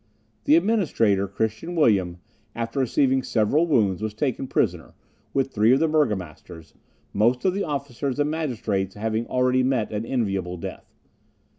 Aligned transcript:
The 0.45 0.55
Administrator, 0.55 1.27
Christian 1.27 1.75
William, 1.75 2.17
after 2.55 2.79
receiving 2.79 3.21
several 3.21 3.67
wounds, 3.67 4.01
was 4.01 4.15
taken 4.15 4.47
prisoner, 4.47 4.95
with 5.31 5.51
three 5.53 5.73
of 5.73 5.79
the 5.79 5.87
burgomasters; 5.87 6.73
most 7.13 7.45
of 7.45 7.53
the 7.53 7.63
officers 7.63 8.19
and 8.19 8.31
magistrates 8.31 8.95
had 8.95 9.15
already 9.27 9.61
met 9.61 9.93
an 9.93 10.03
enviable 10.03 10.57
death. 10.57 10.91